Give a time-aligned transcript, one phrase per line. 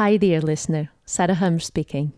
[0.00, 0.88] Hi, dear listener.
[1.04, 2.14] Sarah Hum speaking.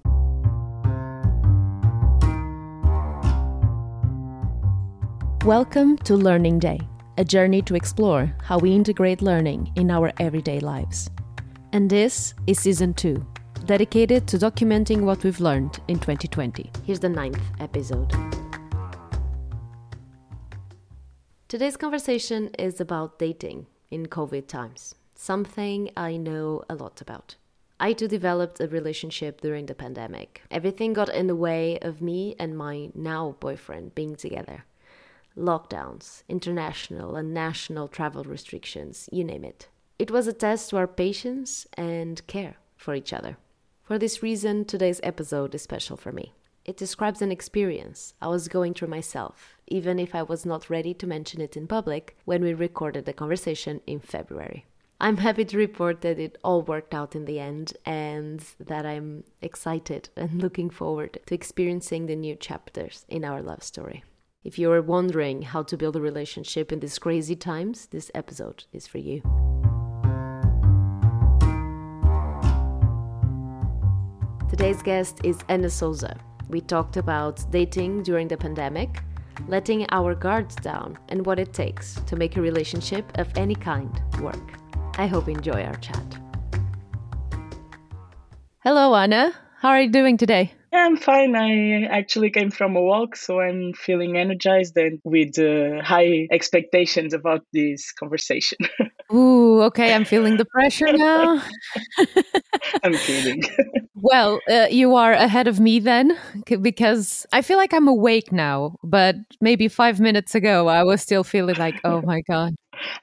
[5.45, 6.79] Welcome to Learning Day,
[7.19, 11.11] a journey to explore how we integrate learning in our everyday lives.
[11.73, 13.27] And this is season two,
[13.65, 16.71] dedicated to documenting what we've learned in 2020.
[16.87, 18.15] Here's the ninth episode.
[21.49, 27.35] Today's conversation is about dating in COVID times, something I know a lot about.
[27.83, 30.43] I too developed a relationship during the pandemic.
[30.53, 34.67] Everything got in the way of me and my now boyfriend being together.
[35.37, 39.67] Lockdowns, international and national travel restrictions, you name it.
[39.99, 43.37] It was a test to our patience and care for each other.
[43.83, 46.35] For this reason, today's episode is special for me.
[46.65, 50.95] It describes an experience I was going through myself, even if I was not ready
[50.95, 54.67] to mention it in public when we recorded the conversation in February.
[55.05, 59.25] I'm happy to report that it all worked out in the end and that I'm
[59.41, 64.05] excited and looking forward to experiencing the new chapters in our love story.
[64.45, 68.63] If you are wondering how to build a relationship in these crazy times, this episode
[68.73, 69.23] is for you.
[74.49, 76.17] Today's guest is Ana Souza.
[76.49, 79.03] We talked about dating during the pandemic,
[79.49, 84.01] letting our guards down, and what it takes to make a relationship of any kind
[84.21, 84.62] work.
[84.99, 86.05] I hope you enjoy our chat.
[88.63, 89.33] Hello, Anna.
[89.61, 90.53] How are you doing today?
[90.73, 91.35] Yeah, I'm fine.
[91.37, 97.13] I actually came from a walk, so I'm feeling energized and with uh, high expectations
[97.13, 98.59] about this conversation.
[99.13, 99.95] Ooh, okay.
[99.95, 101.43] I'm feeling the pressure now.
[102.83, 103.43] I'm kidding.
[103.95, 106.19] well, uh, you are ahead of me then,
[106.61, 111.25] because I feel like I'm awake now, but maybe five minutes ago, I was still
[111.25, 112.55] feeling like, oh my God.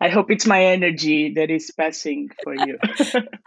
[0.01, 2.77] I hope it's my energy that is passing for you.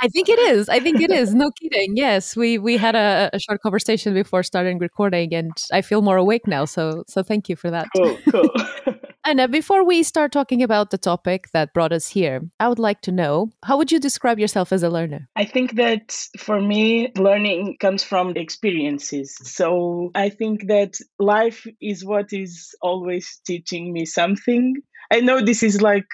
[0.01, 0.69] I think it is.
[0.69, 1.35] I think it is.
[1.35, 1.97] No kidding.
[1.97, 6.17] Yes, we we had a, a, short conversation before starting recording, and I feel more
[6.17, 6.65] awake now.
[6.65, 7.89] So so thank you for that.
[7.97, 8.19] Cool.
[8.31, 8.51] Cool.
[9.25, 12.81] Anna, uh, before we start talking about the topic that brought us here, I would
[12.81, 15.29] like to know how would you describe yourself as a learner?
[15.37, 19.37] I think that for me, learning comes from the experiences.
[19.43, 24.83] So I think that life is what is always teaching me something
[25.13, 26.07] I know this is like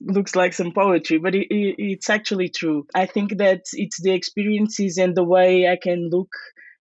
[0.00, 2.86] looks like some poetry, but it, it, it's actually true.
[2.94, 6.30] I think that it's the experiences and the way I can look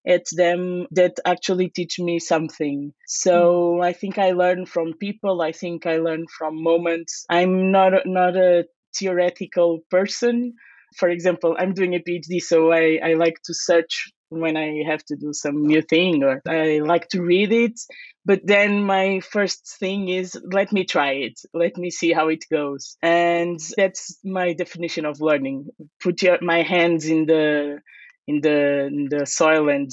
[0.06, 2.94] at them that actually teach me something.
[3.07, 3.85] So mm.
[3.85, 5.41] I think I learn from people.
[5.41, 7.25] I think I learn from moments.
[7.29, 10.53] I'm not not a theoretical person.
[10.97, 15.03] For example, I'm doing a PhD, so I, I like to search when I have
[15.05, 17.79] to do some new thing or I like to read it.
[18.25, 21.39] But then my first thing is let me try it.
[21.53, 22.97] Let me see how it goes.
[23.01, 25.67] And that's my definition of learning.
[26.01, 27.79] Put your, my hands in the
[28.27, 29.91] in the in the soil and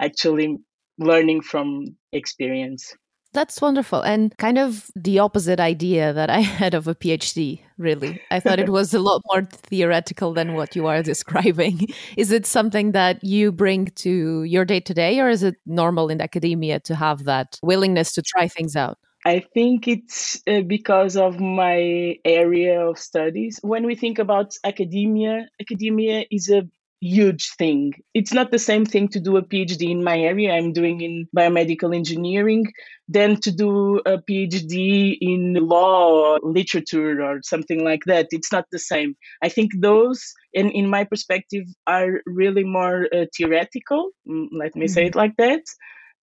[0.00, 0.58] actually
[0.98, 2.94] learning from experience.
[3.32, 4.02] That's wonderful.
[4.02, 8.20] And kind of the opposite idea that I had of a PhD, really.
[8.30, 11.88] I thought it was a lot more theoretical than what you are describing.
[12.16, 16.08] Is it something that you bring to your day to day, or is it normal
[16.10, 18.98] in academia to have that willingness to try things out?
[19.24, 23.60] I think it's uh, because of my area of studies.
[23.62, 26.68] When we think about academia, academia is a
[27.02, 27.92] huge thing.
[28.14, 30.52] It's not the same thing to do a PhD in my area.
[30.52, 32.72] I'm doing in biomedical engineering
[33.08, 38.28] than to do a PhD in law or literature or something like that.
[38.30, 39.16] It's not the same.
[39.42, 44.10] I think those, in, in my perspective, are really more uh, theoretical.
[44.28, 44.92] Mm, let me mm-hmm.
[44.92, 45.62] say it like that.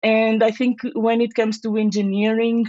[0.02, 2.66] And I think when it comes to engineering,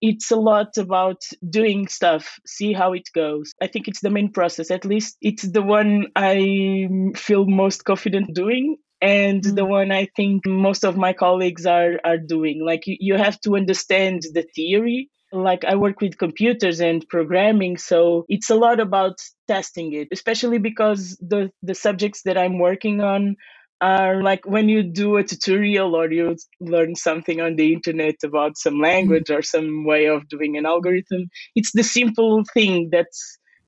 [0.00, 3.52] it's a lot about doing stuff, see how it goes.
[3.62, 4.70] I think it's the main process.
[4.70, 9.54] At least it's the one I feel most confident doing and mm-hmm.
[9.54, 12.64] the one I think most of my colleagues are are doing.
[12.64, 15.10] Like you, you have to understand the theory.
[15.32, 19.16] Like I work with computers and programming, so it's a lot about
[19.48, 23.36] testing it, especially because the the subjects that I'm working on
[23.80, 28.56] are like when you do a tutorial or you learn something on the internet about
[28.56, 33.08] some language or some way of doing an algorithm it's the simple thing that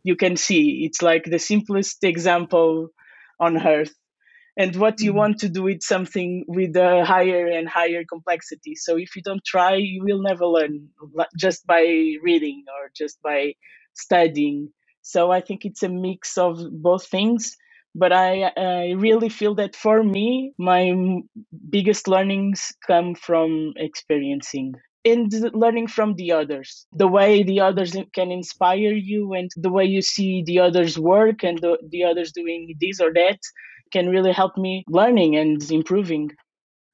[0.08, 0.84] you can see.
[0.86, 2.88] It's like the simplest example
[3.38, 3.94] on earth.
[4.56, 5.18] And what you mm-hmm.
[5.18, 8.74] want to do is something with a higher and higher complexity.
[8.74, 10.88] So if you don't try you will never learn
[11.36, 11.82] just by
[12.22, 13.54] reading or just by
[13.94, 14.70] studying.
[15.02, 17.56] So i think it's a mix of both things
[17.94, 20.92] but I, I really feel that for me, my
[21.70, 24.74] biggest learnings come from experiencing
[25.04, 29.84] and learning from the others the way the others can inspire you and the way
[29.84, 33.38] you see the others work and the, the others doing this or that
[33.92, 36.30] can really help me learning and improving.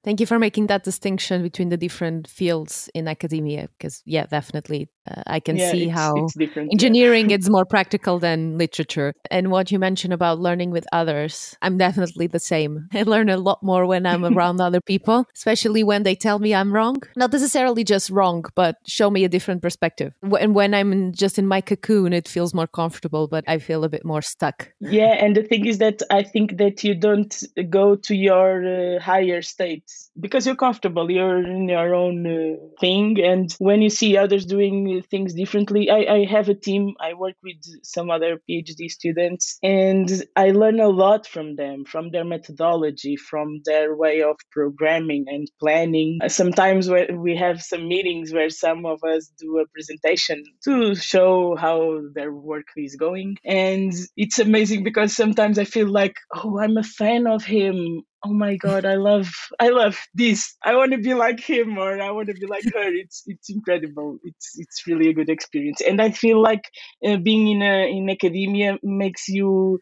[0.04, 4.88] Thank you for making that distinction between the different fields in academia, because yeah, definitely
[5.10, 7.36] uh, I can yeah, see it's, how it's engineering yeah.
[7.36, 9.12] is more practical than literature.
[9.30, 12.88] And what you mentioned about learning with others, I'm definitely the same.
[12.94, 16.54] I learn a lot more when I'm around other people, especially when they tell me
[16.54, 17.02] I'm wrong.
[17.16, 20.12] Not necessarily just wrong, but show me a different perspective.
[20.40, 23.88] And when I'm just in my cocoon, it feels more comfortable, but I feel a
[23.88, 24.70] bit more stuck.
[24.80, 29.00] Yeah, and the thing is that I think that you don't go to your uh,
[29.00, 34.16] higher states because you're comfortable you're in your own uh, thing and when you see
[34.16, 35.90] others doing things differently.
[35.90, 40.80] I, I have a team i work with some other phd students and i learn
[40.80, 46.18] a lot from them from their methodology from their way of programming and planning.
[46.28, 52.00] Sometimes we have some meetings where some of us do a presentation to show how
[52.14, 56.82] their work is going and it's amazing because sometimes i feel like oh i'm a
[56.82, 59.28] fan of him oh my god i love
[59.60, 60.54] i love this.
[60.62, 62.88] I want to be like him or i want to be like her.
[63.02, 64.18] It's it's incredible.
[64.24, 65.80] It's it's really a good experience.
[65.80, 66.64] And i feel like
[67.06, 69.80] uh, being in a, in academia makes you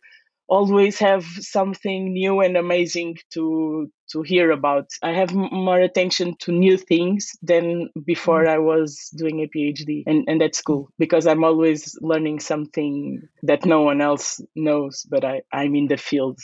[0.52, 4.86] always have something new and amazing to to hear about.
[5.02, 10.24] I have more attention to new things than before I was doing a PhD, and
[10.28, 15.40] and that's cool because I'm always learning something that no one else knows, but I
[15.52, 16.38] I'm in the field.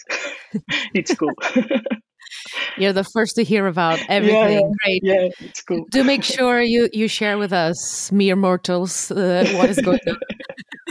[0.94, 1.36] it's cool.
[2.78, 4.60] You're the first to hear about everything.
[4.60, 5.00] Yeah, Great.
[5.02, 5.84] Yeah, it's cool.
[5.90, 10.16] Do make sure you you share with us, mere mortals, uh, what is going on.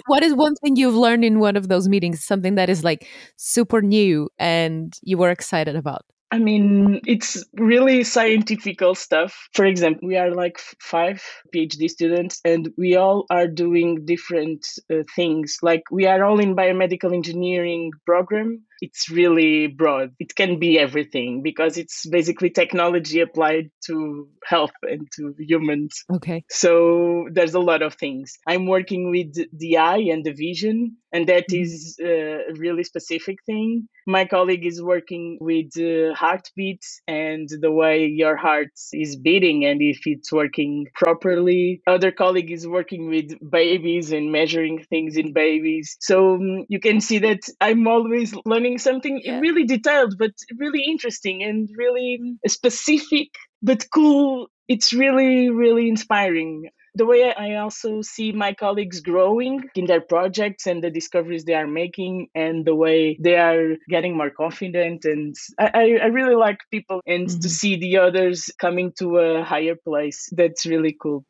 [0.07, 2.24] What is one thing you've learned in one of those meetings?
[2.24, 6.06] Something that is like super new and you were excited about?
[6.30, 9.48] I mean, it's really scientific stuff.
[9.54, 11.24] For example, we are like five
[11.56, 15.57] PhD students and we all are doing different uh, things.
[15.62, 18.63] Like we are all in biomedical engineering program.
[18.81, 20.12] It's really broad.
[20.19, 26.03] It can be everything because it's basically technology applied to health and to humans.
[26.12, 26.44] Okay.
[26.50, 28.38] So there's a lot of things.
[28.47, 31.63] I'm working with the eye and the vision, and that mm-hmm.
[31.63, 33.88] is a really specific thing.
[34.06, 39.81] My colleague is working with uh, heartbeat and the way your heart is beating and
[39.81, 41.81] if it's working properly.
[41.88, 45.97] Other colleague is working with babies and measuring things in babies.
[46.00, 49.40] So um, you can see that I'm always learning something yeah.
[49.40, 53.30] really detailed, but really interesting and really specific,
[53.62, 54.48] but cool.
[54.68, 60.66] It's really, really inspiring the way I also see my colleagues growing in their projects
[60.66, 65.06] and the discoveries they are making and the way they are getting more confident.
[65.06, 67.40] And I, I really like people and mm-hmm.
[67.40, 70.30] to see the others coming to a higher place.
[70.31, 71.24] That's really cool.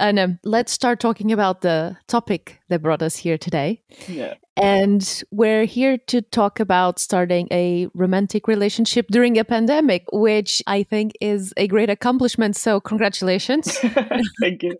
[0.00, 3.82] And um, let's start talking about the topic that brought us here today.
[4.08, 4.34] Yeah.
[4.56, 10.82] And we're here to talk about starting a romantic relationship during a pandemic, which I
[10.82, 12.56] think is a great accomplishment.
[12.56, 13.78] So, congratulations.
[14.40, 14.78] Thank you.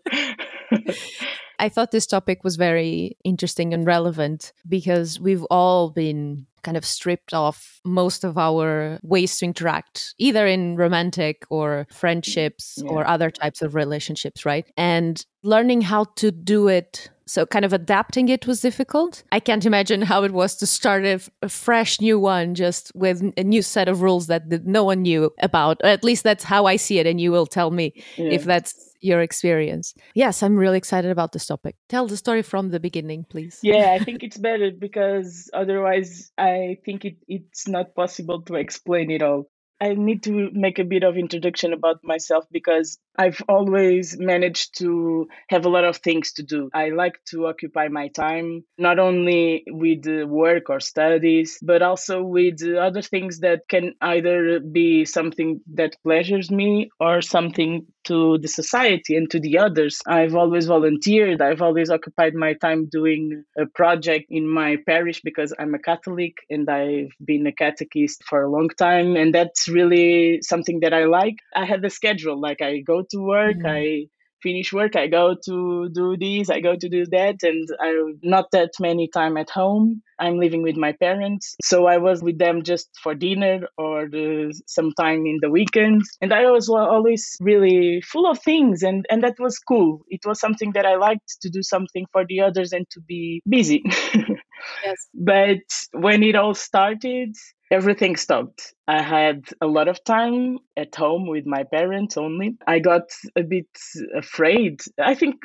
[1.59, 6.85] I thought this topic was very interesting and relevant because we've all been kind of
[6.85, 12.89] stripped off most of our ways to interact, either in romantic or friendships yeah.
[12.89, 14.65] or other types of relationships, right?
[14.77, 19.23] And learning how to do it so kind of adapting it was difficult.
[19.31, 23.21] I can't imagine how it was to start a, a fresh new one just with
[23.37, 25.79] a new set of rules that, that no one knew about.
[25.81, 27.07] Or at least that's how I see it.
[27.07, 28.31] And you will tell me yeah.
[28.31, 29.93] if that's your experience.
[30.13, 31.75] Yes, I'm really excited about this topic.
[31.89, 33.59] Tell the story from the beginning, please.
[33.61, 39.11] Yeah, I think it's better because otherwise, I think it, it's not possible to explain
[39.11, 39.49] it all.
[39.81, 45.27] I need to make a bit of introduction about myself because I've always managed to
[45.49, 46.69] have a lot of things to do.
[46.73, 52.61] I like to occupy my time not only with work or studies, but also with
[52.63, 59.15] other things that can either be something that pleasures me or something to the society
[59.15, 60.01] and to the others.
[60.07, 61.41] I've always volunteered.
[61.41, 66.37] I've always occupied my time doing a project in my parish because I'm a Catholic
[66.49, 69.15] and I've been a catechist for a long time.
[69.15, 71.35] And that's really something that I like.
[71.55, 73.67] I have a schedule, like I go to work, mm-hmm.
[73.67, 74.05] I
[74.41, 78.45] finish work, I go to do this, I go to do that, and I'm not
[78.51, 80.01] that many time at home.
[80.19, 84.53] I'm living with my parents, so I was with them just for dinner or the,
[84.67, 89.23] some time in the weekends, and I was always really full of things, and and
[89.23, 90.01] that was cool.
[90.09, 93.41] It was something that I liked to do something for the others and to be
[93.49, 93.83] busy.
[94.85, 95.07] yes.
[95.13, 97.35] But when it all started,
[97.71, 98.73] everything stopped.
[98.87, 102.57] I had a lot of time at home with my parents only.
[102.67, 103.69] I got a bit
[104.15, 104.81] afraid.
[104.99, 105.35] I think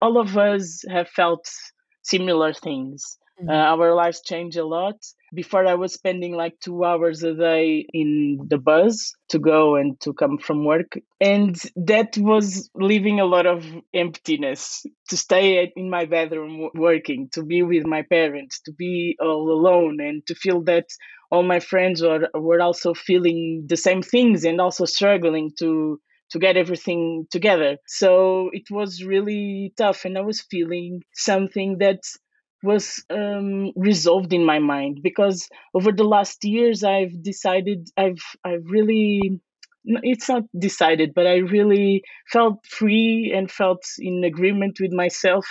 [0.00, 1.48] all of us have felt
[2.02, 3.18] similar things.
[3.40, 3.50] Mm-hmm.
[3.50, 4.96] Uh, our lives change a lot.
[5.34, 10.00] Before I was spending like two hours a day in the bus to go and
[10.02, 10.96] to come from work.
[11.20, 17.42] And that was leaving a lot of emptiness to stay in my bedroom working, to
[17.42, 20.86] be with my parents, to be all alone and to feel that
[21.32, 26.00] all my friends were, were also feeling the same things and also struggling to
[26.30, 27.76] to get everything together.
[27.86, 32.00] So it was really tough, and I was feeling something that
[32.64, 38.64] was um, resolved in my mind because over the last years I've decided I've I've
[38.64, 39.40] really
[39.84, 42.02] it's not decided but I really
[42.32, 45.46] felt free and felt in agreement with myself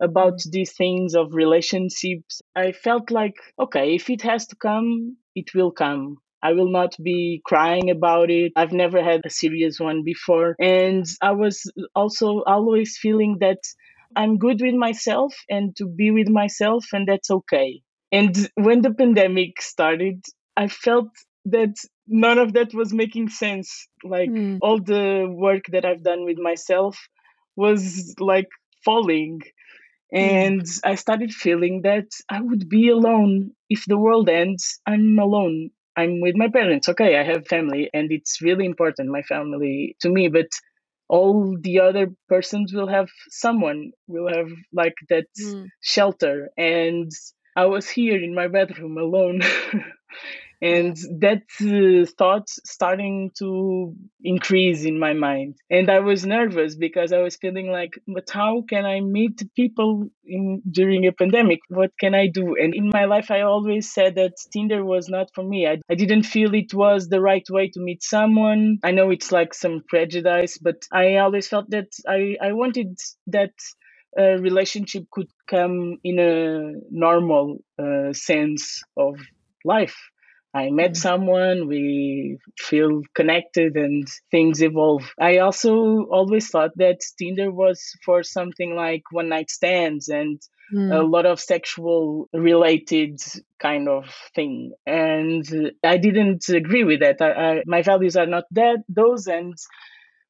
[0.00, 0.50] about mm-hmm.
[0.50, 5.72] these things of relationships I felt like okay if it has to come it will
[5.72, 8.52] come I will not be crying about it.
[8.54, 10.54] I've never had a serious one before.
[10.60, 13.58] And I was also always feeling that
[14.16, 17.82] I'm good with myself and to be with myself, and that's okay.
[18.10, 20.24] And when the pandemic started,
[20.56, 21.08] I felt
[21.46, 21.74] that
[22.06, 23.86] none of that was making sense.
[24.02, 24.58] Like mm.
[24.62, 26.98] all the work that I've done with myself
[27.56, 28.48] was like
[28.84, 29.42] falling.
[30.12, 30.80] And mm.
[30.84, 33.50] I started feeling that I would be alone.
[33.68, 35.70] If the world ends, I'm alone.
[35.96, 36.88] I'm with my parents.
[36.88, 40.28] Okay, I have family, and it's really important, my family to me.
[40.28, 40.46] But
[41.08, 45.66] all the other persons will have someone will have like that mm.
[45.80, 47.10] shelter and
[47.56, 49.40] i was here in my bedroom alone
[50.60, 55.56] and that uh, thought starting to increase in my mind.
[55.70, 60.08] And i was nervous because i was feeling like but how can i meet people
[60.24, 61.60] in during a pandemic?
[61.68, 62.56] What can i do?
[62.60, 65.66] And in my life i always said that tinder was not for me.
[65.66, 68.78] I, I didn't feel it was the right way to meet someone.
[68.82, 72.98] I know it's like some prejudice but i always felt that i i wanted
[73.28, 73.52] that
[74.16, 79.16] a uh, relationship could come in a normal uh, sense of
[79.64, 79.96] life
[80.54, 85.02] I met someone, we feel connected and things evolve.
[85.20, 90.40] I also always thought that Tinder was for something like one night stands and
[90.72, 90.92] mm.
[90.92, 93.20] a lot of sexual related
[93.60, 94.72] kind of thing.
[94.86, 97.20] And I didn't agree with that.
[97.20, 99.54] I, I, my values are not that those and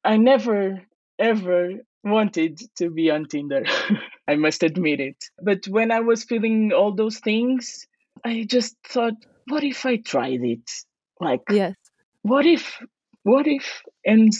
[0.03, 0.81] I never
[1.17, 1.71] ever
[2.03, 3.63] wanted to be on Tinder.
[4.27, 5.23] I must admit it.
[5.41, 7.87] But when I was feeling all those things,
[8.23, 9.15] I just thought
[9.49, 10.69] what if I tried it?
[11.19, 11.75] Like, yes.
[12.21, 12.79] What if?
[13.23, 13.81] What if?
[14.05, 14.31] And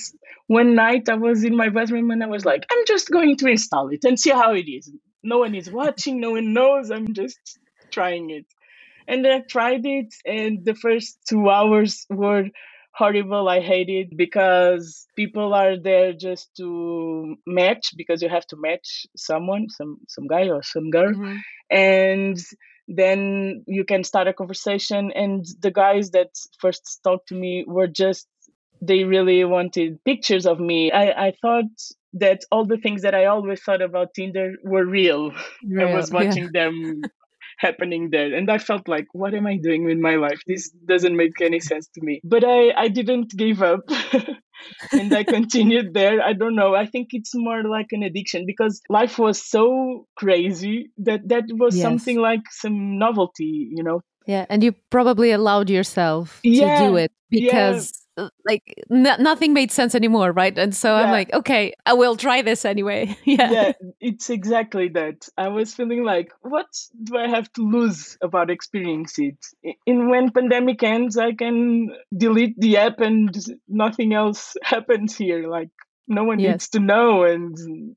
[0.48, 3.48] one night I was in my bedroom and I was like, I'm just going to
[3.48, 4.92] install it and see how it is.
[5.24, 6.92] No one is watching, no one knows.
[6.92, 7.60] I'm just
[7.92, 8.46] trying it.
[9.08, 12.46] And I tried it, and the first two hours were
[12.94, 13.50] horrible.
[13.50, 19.08] I hate it because people are there just to match because you have to match
[19.16, 21.38] someone, some some guy or some girl, mm-hmm.
[21.72, 22.38] and
[22.89, 25.12] then you can start a conversation.
[25.13, 28.27] And the guys that first talked to me were just
[28.81, 30.91] they really wanted pictures of me.
[30.91, 31.65] I, I thought
[32.13, 35.31] that all the things that i always thought about tinder were real,
[35.63, 36.65] real i was watching yeah.
[36.65, 37.03] them
[37.60, 38.34] happening there.
[38.34, 40.41] And i felt like what am i doing with my life?
[40.48, 42.19] This doesn't make any sense to me.
[42.24, 43.81] But i i didn't give up
[44.92, 46.22] and I continued there.
[46.22, 46.75] I don't know.
[46.75, 51.75] I think it's more like an addiction because life was so crazy that that was
[51.75, 51.84] yes.
[51.84, 54.01] something like some novelty, you know.
[54.25, 57.92] Yeah, and you probably allowed yourself yeah, to do it because
[58.46, 60.58] like nothing made sense anymore right?
[60.58, 61.04] And so yeah.
[61.04, 63.16] i'm like okay i will try this anyway.
[63.26, 63.52] Yeah.
[63.52, 65.28] Yeah it's exactly that.
[65.38, 66.68] I was feeling like what
[67.04, 69.76] do i have to lose about experiencing it?
[69.86, 73.36] In when pandemic ends i can delete the app and
[73.68, 75.50] nothing else happens here.
[75.50, 75.70] Like
[76.08, 76.52] no one yes.
[76.52, 77.96] needs to know and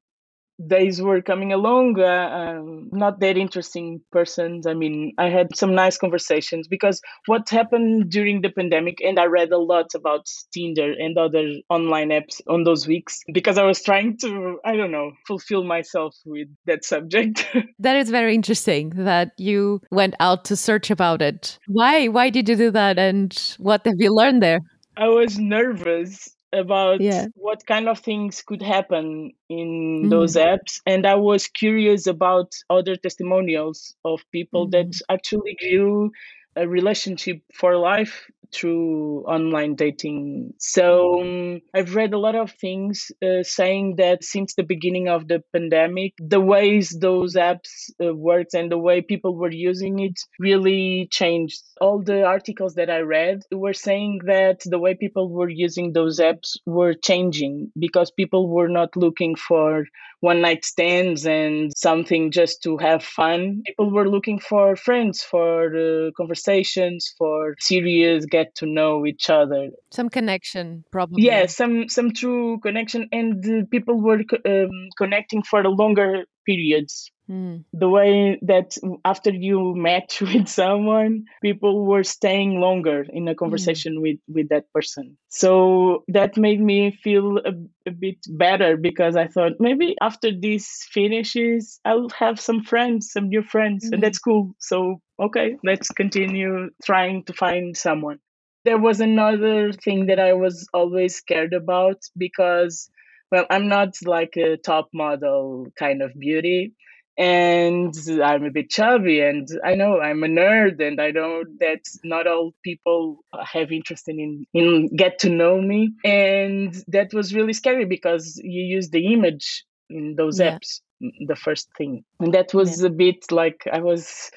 [0.68, 4.66] days were coming along uh, um, not that interesting persons.
[4.66, 9.24] I mean i had some nice conversations because what happened during the pandemic and i
[9.24, 13.82] read a lot about tinder and other online apps on those weeks because i was
[13.82, 17.46] trying to i don't know fulfill myself with that subject.
[17.78, 21.58] That is very interesting that you went out to search about it.
[21.66, 24.60] Why why did you do that and what have you learned there?
[24.96, 27.26] I was nervous about yeah.
[27.34, 30.10] what kind of things could happen in mm.
[30.10, 34.72] those apps and i was curious about other testimonials of people mm.
[34.72, 36.10] that actually grew
[36.56, 40.54] a relationship for life through online dating.
[40.58, 45.28] So um, I've read a lot of things uh, saying that since the beginning of
[45.28, 50.18] the pandemic, the ways those apps uh, worked and the way people were using it
[50.38, 51.62] really changed.
[51.80, 56.20] All the articles that I read were saying that the way people were using those
[56.20, 59.86] apps were changing because people were not looking for
[60.22, 63.62] one night stands and something just to have fun.
[63.66, 69.70] People were looking for friends, for uh, conversations, for serious get to know each other.
[69.90, 71.24] Some connection, probably.
[71.24, 77.10] Yeah, some some true connection, and people were um, connecting for longer periods.
[77.30, 77.64] Mm.
[77.72, 83.96] The way that after you met with someone, people were staying longer in a conversation
[83.96, 84.02] mm.
[84.02, 85.16] with, with that person.
[85.28, 87.52] So that made me feel a,
[87.86, 93.28] a bit better because I thought maybe after this finishes, I'll have some friends, some
[93.28, 93.94] new friends, mm.
[93.94, 94.54] and that's cool.
[94.58, 98.18] So, okay, let's continue trying to find someone.
[98.64, 102.90] There was another thing that I was always scared about because
[103.30, 106.74] well, I'm not like a top model kind of beauty
[107.18, 111.80] and I'm a bit chubby and I know I'm a nerd and I know that
[112.04, 117.52] not all people have interest in in get to know me and that was really
[117.52, 120.56] scary because you use the image in those yeah.
[120.56, 120.80] apps
[121.26, 122.86] the first thing and that was yeah.
[122.86, 124.30] a bit like I was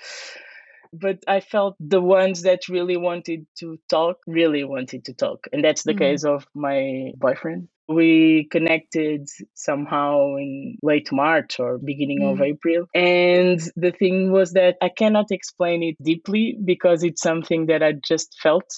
[1.00, 5.48] but I felt the ones that really wanted to talk really wanted to talk.
[5.52, 6.00] And that's the mm-hmm.
[6.00, 7.68] case of my boyfriend.
[7.88, 12.32] We connected somehow in late March or beginning mm.
[12.32, 12.88] of April.
[12.96, 17.92] And the thing was that I cannot explain it deeply because it's something that I
[17.92, 18.74] just felt.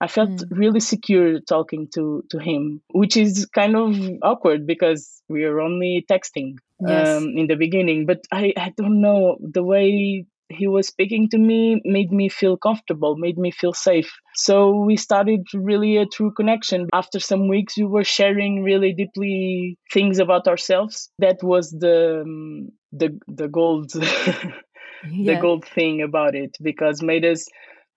[0.00, 0.44] I felt mm.
[0.50, 6.06] really secure talking to, to him, which is kind of awkward because we are only
[6.10, 7.18] texting yes.
[7.18, 8.06] um, in the beginning.
[8.06, 12.56] But I, I don't know the way he was speaking to me made me feel
[12.56, 14.10] comfortable, made me feel safe.
[14.34, 16.88] So we started really a true connection.
[16.92, 21.10] After some weeks, we were sharing really deeply things about ourselves.
[21.18, 25.34] That was the um, the the gold yeah.
[25.34, 27.46] the gold thing about it because made us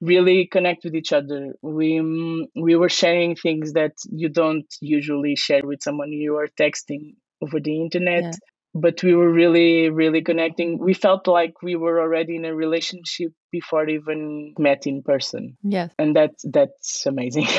[0.01, 1.53] really connect with each other.
[1.61, 6.49] We um, we were sharing things that you don't usually share with someone you are
[6.59, 8.23] texting over the internet.
[8.23, 8.31] Yeah
[8.73, 10.77] but we were really really connecting.
[10.79, 15.57] We felt like we were already in a relationship before even met in person.
[15.61, 15.93] Yes.
[15.99, 17.47] And that that's amazing.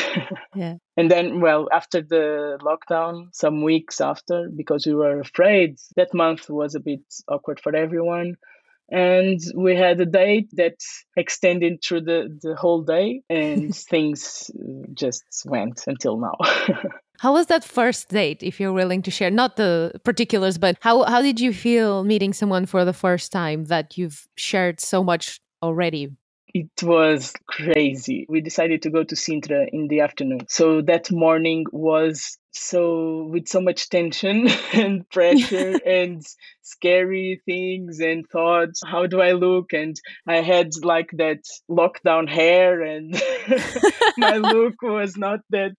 [0.54, 0.74] Yeah.
[0.98, 6.50] And then well after the lockdown some weeks after because we were afraid that month
[6.50, 8.36] was a bit awkward for everyone.
[8.90, 10.76] And we had a date that
[11.16, 16.36] extended through the, the whole day and things uh, just went until now
[17.22, 21.04] how was that first date if you're willing to share not the particulars but how,
[21.04, 25.40] how did you feel meeting someone for the first time that you've shared so much
[25.62, 26.10] already
[26.54, 28.26] it was crazy.
[28.28, 30.40] We decided to go to Sintra in the afternoon.
[30.50, 36.22] So that morning was so with so much tension and pressure and
[36.60, 42.82] scary things and thoughts how do i look and i had like that lockdown hair
[42.82, 43.20] and
[44.18, 45.76] my look was not that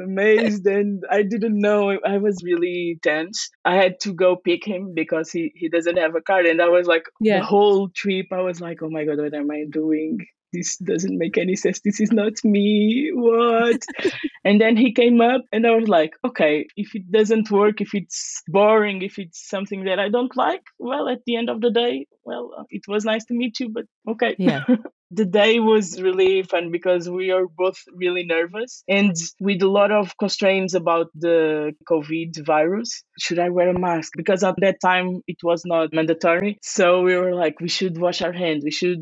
[0.00, 4.92] amazed and i didn't know i was really tense i had to go pick him
[4.94, 6.46] because he he doesn't have a card.
[6.46, 7.38] and i was like yeah.
[7.38, 10.18] the whole trip i was like oh my god what am i doing
[10.52, 11.80] this doesn't make any sense.
[11.80, 13.10] This is not me.
[13.12, 13.82] What?
[14.44, 17.94] and then he came up, and I was like, okay, if it doesn't work, if
[17.94, 21.70] it's boring, if it's something that I don't like, well, at the end of the
[21.70, 24.34] day, well, it was nice to meet you, but okay.
[24.38, 24.64] Yeah.
[25.10, 29.92] the day was really fun because we are both really nervous and with a lot
[29.92, 33.04] of constraints about the COVID virus.
[33.18, 34.12] Should I wear a mask?
[34.16, 36.58] Because at that time it was not mandatory.
[36.62, 38.64] So we were like, we should wash our hands.
[38.64, 38.98] We should,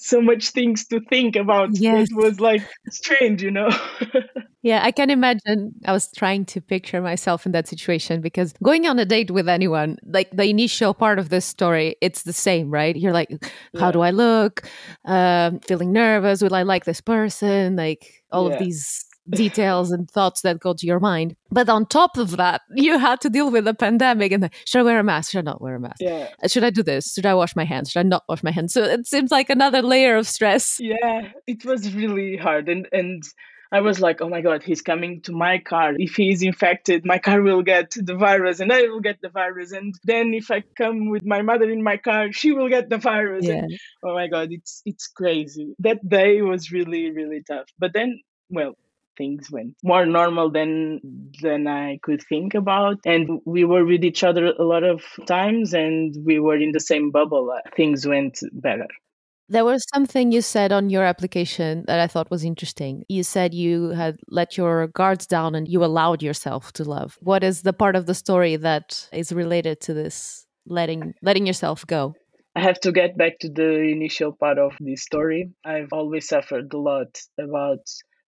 [0.00, 1.70] so much things to think about.
[1.72, 2.08] Yes.
[2.10, 3.70] It was like strange, you know?
[4.64, 5.74] Yeah, I can imagine.
[5.84, 9.46] I was trying to picture myself in that situation because going on a date with
[9.46, 12.96] anyone, like the initial part of this story, it's the same, right?
[12.96, 13.28] You're like,
[13.78, 13.92] how yeah.
[13.92, 14.62] do I look?
[15.04, 16.42] Uh, Um, feeling nervous.
[16.42, 17.76] Will I like this person?
[17.76, 18.54] Like all yeah.
[18.54, 21.34] of these details and thoughts that go to your mind.
[21.50, 24.82] But on top of that, you had to deal with a pandemic and should I
[24.82, 25.32] wear a mask?
[25.32, 25.96] Should I not wear a mask?
[26.00, 26.28] Yeah.
[26.42, 27.14] Uh, should I do this?
[27.14, 27.90] Should I wash my hands?
[27.90, 28.72] Should I not wash my hands?
[28.72, 30.78] So it seems like another layer of stress.
[30.80, 32.68] Yeah, it was really hard.
[32.68, 33.22] And and
[33.74, 35.94] I was like, oh my God, he's coming to my car.
[35.98, 39.30] If he is infected, my car will get the virus and I will get the
[39.30, 39.72] virus.
[39.72, 42.98] And then if I come with my mother in my car, she will get the
[42.98, 43.46] virus.
[43.46, 43.54] Yeah.
[43.54, 45.74] And, oh my God, it's it's crazy.
[45.80, 47.68] That day was really, really tough.
[47.76, 48.74] But then, well,
[49.18, 51.00] things went more normal than
[51.42, 52.98] than I could think about.
[53.04, 56.86] And we were with each other a lot of times and we were in the
[56.92, 57.52] same bubble.
[57.76, 58.86] Things went better.
[59.48, 63.04] There was something you said on your application that I thought was interesting.
[63.08, 67.18] You said you had let your guards down and you allowed yourself to love.
[67.20, 71.86] What is the part of the story that is related to this letting letting yourself
[71.86, 72.14] go?
[72.56, 75.50] I have to get back to the initial part of the story.
[75.64, 77.80] I've always suffered a lot about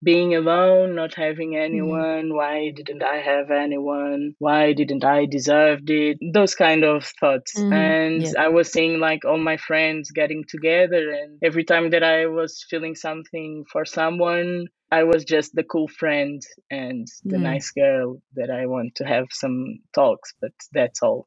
[0.03, 1.65] being alone, not having mm-hmm.
[1.65, 2.31] anyone.
[2.31, 2.35] Mm.
[2.35, 4.35] Why didn't I have anyone?
[4.39, 6.19] Why didn't I deserve it?
[6.33, 7.59] Those kind of thoughts.
[7.59, 7.73] Mm.
[7.75, 8.33] And yeah.
[8.39, 12.65] I was seeing like all my friends getting together, and every time that I was
[12.69, 17.43] feeling something for someone, I was just the cool friend and the mm.
[17.43, 21.27] nice girl that I want to have some talks, but that's all.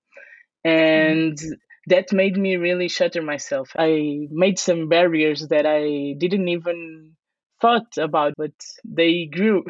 [0.63, 1.37] And
[1.87, 3.71] that made me really shatter myself.
[3.77, 7.15] I made some barriers that I didn't even
[7.61, 9.65] thought about, but they grew.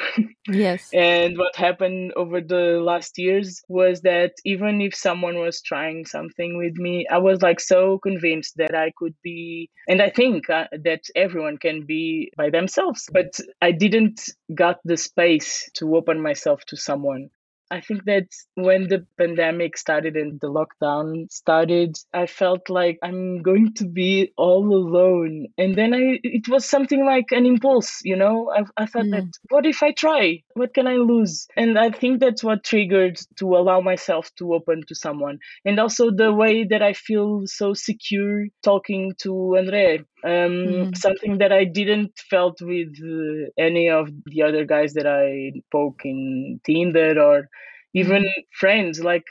[0.48, 0.90] Yes.
[0.94, 6.58] and what happened over the last years was that even if someone was trying something
[6.58, 10.68] with me, I was like so convinced that I could be, and I think uh,
[10.84, 14.22] that everyone can be by themselves, but I didn't
[14.54, 17.30] got the space to open myself to someone.
[17.72, 23.42] I think that when the pandemic started and the lockdown started, I felt like I'm
[23.42, 25.48] going to be all alone.
[25.58, 28.52] And then I, it was something like an impulse, you know?
[28.52, 29.12] I, I thought mm.
[29.12, 30.44] that, what if I try?
[30.54, 31.48] What can I lose?
[31.56, 35.40] And I think that's what triggered to allow myself to open to someone.
[35.64, 40.98] And also the way that I feel so secure talking to Andre um, mm.
[40.98, 46.02] something that I didn't felt with uh, any of the other guys that I spoke
[46.04, 47.50] in Tinder or
[47.94, 48.44] even mm.
[48.60, 49.00] friends.
[49.00, 49.26] Like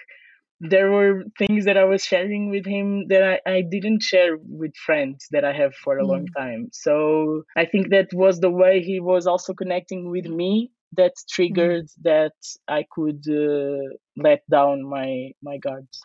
[0.60, 4.74] there were things that I was sharing with him that I, I didn't share with
[4.76, 6.08] friends that I have for a mm.
[6.08, 6.68] long time.
[6.72, 11.28] So I think that was the way he was also connecting with me that mm.
[11.30, 12.32] triggered that
[12.66, 16.00] I could uh, let down my my guards.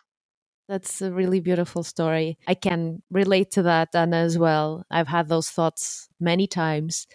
[0.68, 2.38] That's a really beautiful story.
[2.48, 4.84] I can relate to that, Anna, as well.
[4.90, 7.06] I've had those thoughts many times,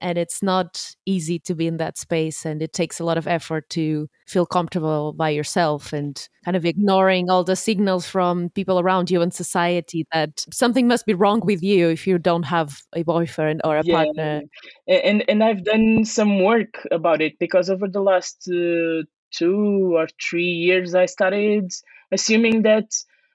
[0.00, 2.44] and it's not easy to be in that space.
[2.44, 6.64] And it takes a lot of effort to feel comfortable by yourself and kind of
[6.64, 11.40] ignoring all the signals from people around you and society that something must be wrong
[11.44, 13.94] with you if you don't have a boyfriend or a yeah.
[13.94, 14.42] partner.
[14.86, 20.06] And, and I've done some work about it because over the last uh, two or
[20.20, 21.72] three years, I started
[22.12, 22.86] assuming that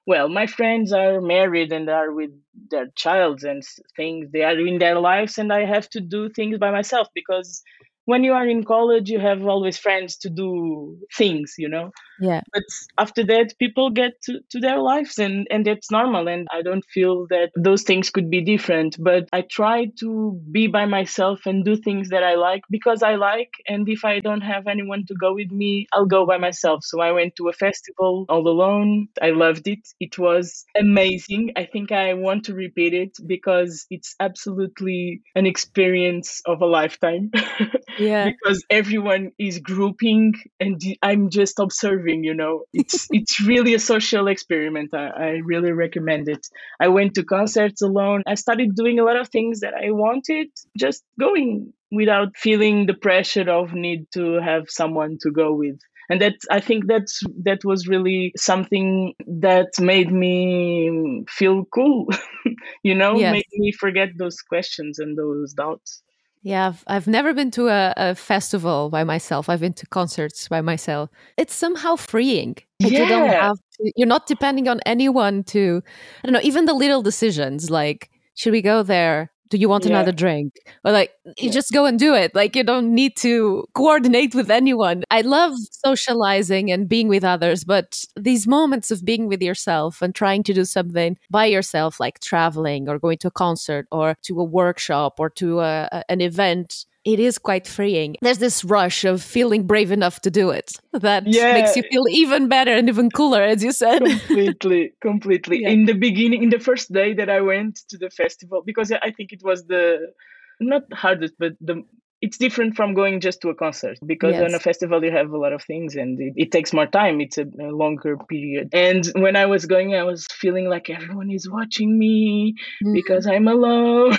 [0.06, 2.32] well my friends are married and are with
[2.72, 3.64] their child and
[3.96, 7.64] things they are in their lives and i have to do things by myself because
[8.08, 11.92] when you are in college you have always friends to do things you know?
[12.20, 12.42] Yeah.
[12.52, 12.64] But
[12.98, 16.86] after that people get to, to their lives and and it's normal and i don't
[16.86, 18.96] feel that those things could be different.
[19.00, 23.16] But i try to be by myself and do things that i like because i
[23.16, 26.84] like and if i don't have anyone to go with me i'll go by myself.
[26.84, 29.08] So i went to a festival all alone.
[29.22, 29.88] I loved it.
[30.00, 31.52] It was amazing.
[31.56, 37.32] I think i want to repeat it because it's absolutely an experience of a lifetime
[37.98, 38.30] yeah.
[38.30, 42.64] because everyone is grouping and i'm just observing you know?
[42.74, 44.94] It's it's really a social experiment.
[44.94, 46.46] I, I really recommend it.
[46.80, 48.24] I went to concerts alone.
[48.28, 52.94] I started doing a lot of things that i wanted just going without feeling the
[52.94, 55.80] pressure of need to have someone to go with.
[56.10, 59.14] And that i think that's that was really something
[59.50, 62.08] that made me feel cool
[62.84, 63.14] you know?
[63.18, 63.34] Yes.
[63.34, 66.04] made me forget those questions and those doubts
[66.48, 69.50] yeah, I've, I've never been to a, a, festival by myself.
[69.50, 71.10] I've been to concerts by myself.
[71.36, 72.56] It's somehow freeing.
[72.82, 73.04] Like yeah.
[73.04, 75.84] You don't have to, you're not depending on anyone to,
[76.24, 79.30] I don't know, even the little decisions like, should we go there?
[79.50, 79.92] Do you want yeah.
[79.92, 81.52] another drink or like you yeah.
[81.52, 85.54] just go and do it like you don't need to coordinate with anyone i love
[85.72, 90.54] socializing and being with others but these moments of being with yourself and trying to
[90.54, 95.20] do something by yourself like traveling or going to a concert or to a workshop
[95.20, 98.18] or to a, an event it is quite freeing.
[98.22, 101.54] There's this rush of feeling brave enough to do it that yeah.
[101.54, 104.04] makes you feel even better and even cooler, as you said.
[104.04, 105.62] Completely, completely.
[105.62, 105.70] Yeah.
[105.70, 109.12] In the beginning, in the first day that I went to the festival, because I
[109.12, 110.12] think it was the
[110.60, 111.86] not hardest, but the
[112.20, 114.44] it's different from going just to a concert because yes.
[114.44, 117.22] on a festival you have a lot of things and it, it takes more time
[117.22, 121.30] it's a, a, longer period and when i was going i was feeling like everyone
[121.30, 122.94] is watching me mm-hmm.
[122.94, 124.18] because i'm alone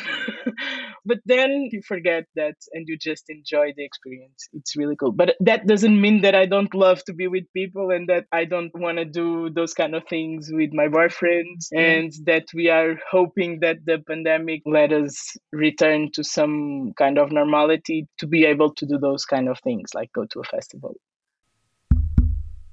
[1.08, 5.34] but then you forget that and you just enjoy the experience it's really cool but
[5.40, 8.74] that doesn't mean that i don't love to be with people and that i don't
[8.84, 13.60] want to do those kind of things with my boyfriend and that we are hoping
[13.60, 18.86] that the pandemic let us return to some kind of normality to be able to
[18.86, 20.94] do those kind of things, like go to a festival.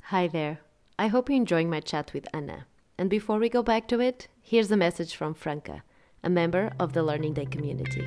[0.03, 0.59] Hi there.
[0.97, 2.67] I hope you're enjoying my chat with Anna.
[2.97, 5.83] And before we go back to it, here's a message from Franca,
[6.25, 8.01] a member of the Learning Day community.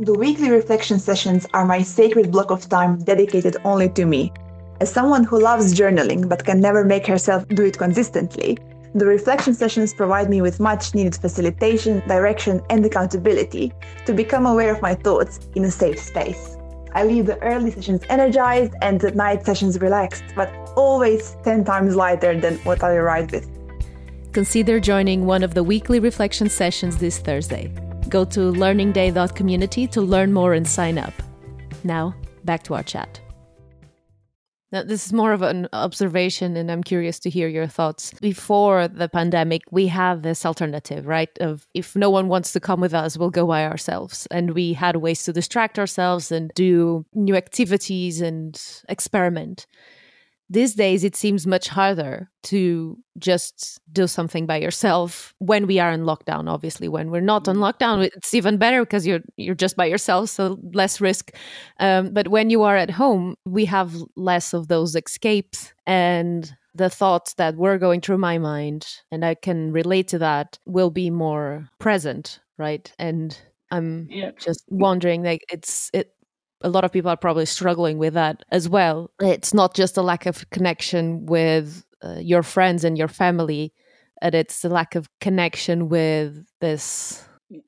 [0.00, 4.32] The weekly reflection sessions are my sacred block of time dedicated only to me.
[4.80, 8.58] As someone who loves journaling but can never make herself do it consistently,
[8.94, 13.72] the reflection sessions provide me with much needed facilitation, direction, and accountability
[14.06, 16.56] to become aware of my thoughts in a safe space.
[16.94, 21.96] I leave the early sessions energized and the night sessions relaxed, but always 10 times
[21.96, 23.57] lighter than what I arrived with.
[24.38, 27.74] Consider joining one of the weekly reflection sessions this Thursday.
[28.08, 31.12] Go to learningday.community to learn more and sign up.
[31.82, 33.20] Now, back to our chat.
[34.70, 38.14] Now, this is more of an observation, and I'm curious to hear your thoughts.
[38.20, 41.36] Before the pandemic, we have this alternative, right?
[41.40, 44.28] Of if no one wants to come with us, we'll go by ourselves.
[44.30, 48.56] And we had ways to distract ourselves and do new activities and
[48.88, 49.66] experiment
[50.50, 55.92] these days it seems much harder to just do something by yourself when we are
[55.92, 57.60] in lockdown obviously when we're not on mm.
[57.60, 61.32] lockdown it's even better because you're you're just by yourself so less risk
[61.80, 66.90] um, but when you are at home we have less of those escapes and the
[66.90, 71.10] thoughts that were going through my mind and i can relate to that will be
[71.10, 74.30] more present right and i'm yeah.
[74.38, 76.14] just wondering like it's it
[76.60, 79.10] a lot of people are probably struggling with that as well.
[79.20, 83.72] It's not just a lack of connection with uh, your friends and your family,
[84.20, 87.24] and it's a lack of connection with this.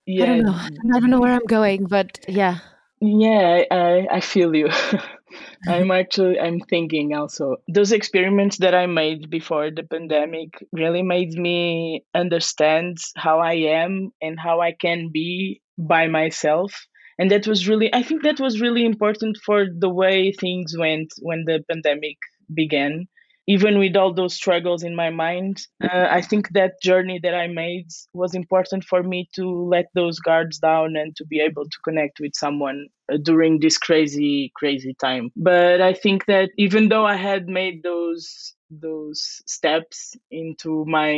[0.06, 0.52] Yeah, I don't know.
[0.96, 2.58] I don't know where I'm going, but yeah.
[3.00, 4.68] Yeah, I, I feel you.
[5.68, 11.32] I'm actually I'm thinking also those experiments that I made before the pandemic really made
[11.32, 16.86] me understand how I am and how I can be by myself
[17.20, 21.12] and that was really i think that was really important for the way things went
[21.20, 22.16] when the pandemic
[22.52, 23.06] began.
[23.46, 27.46] Even with all those struggles in my mind uh, i think that journey that i
[27.48, 31.78] made was important for me to let those guards down and to be able to
[31.86, 35.30] connect with someone uh, during this crazy crazy time.
[35.36, 41.12] But i think that even though i had made those those steps into my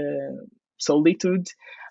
[0.00, 0.40] uh,
[0.78, 1.46] solitude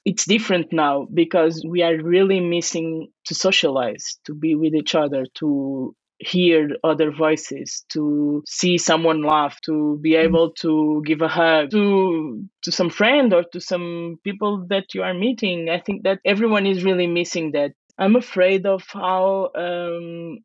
[0.10, 5.26] it's different now because we are really missing to socialize, to be with each other,
[5.36, 10.24] to hear other voices to see someone laugh to be mm.
[10.26, 15.02] able to give a hug to to some friend or to some people that you
[15.02, 20.39] are meeting i think that everyone is really missing that i'm afraid of how um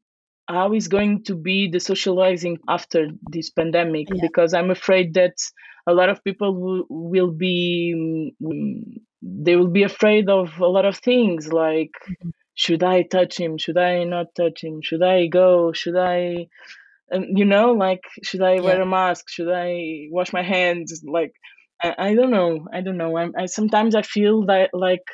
[0.49, 4.09] how is going to be the socializing after this pandemic?
[4.11, 4.21] Yeah.
[4.23, 5.35] because i'm afraid that
[5.87, 10.85] a lot of people will, will be um, they will be afraid of a lot
[10.85, 12.31] of things like mm-hmm.
[12.55, 13.59] should i touch him?
[13.59, 14.81] Should i not touch him?
[14.83, 15.73] Should i go?
[15.73, 16.47] Should i
[17.13, 18.61] um, you know like should i yeah.
[18.61, 19.29] wear a mask?
[19.29, 21.03] Should i wash my hands?
[21.07, 21.33] Like
[21.83, 22.67] i, I don't know.
[22.73, 23.17] I don't know.
[23.17, 25.07] I'm, I sometimes i feel that like